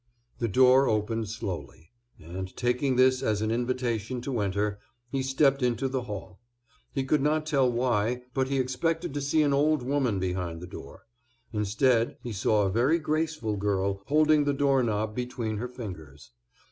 The 0.39 0.47
door 0.47 0.87
opened 0.87 1.29
slowly, 1.29 1.91
and, 2.19 2.57
taking 2.57 2.95
this 2.95 3.21
as 3.21 3.43
an 3.43 3.51
invitation 3.51 4.19
to 4.21 4.39
enter, 4.39 4.79
he 5.11 5.21
stepped 5.21 5.61
into 5.61 5.87
the 5.87 6.01
hall. 6.01 6.39
He 6.91 7.03
could 7.03 7.21
not 7.21 7.45
tell 7.45 7.71
why, 7.71 8.23
but 8.33 8.47
he 8.47 8.57
expected 8.57 9.13
to 9.13 9.21
see 9.21 9.43
an 9.43 9.53
old 9.53 9.83
woman 9.83 10.17
behind 10.19 10.59
the 10.59 10.65
door; 10.65 11.05
instead 11.53 12.17
he 12.23 12.33
saw 12.33 12.63
a 12.65 12.71
very 12.71 12.97
graceful 12.97 13.57
girl 13.57 14.01
holding 14.07 14.43
the 14.43 14.53
door 14.55 14.81
knob 14.81 15.13
between 15.13 15.57
her 15.57 15.67
fingers. 15.69 16.31